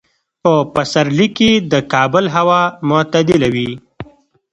[0.41, 3.71] په پسرلي کې د کابل هوا معتدله وي.